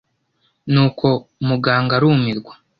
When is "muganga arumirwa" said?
1.47-2.53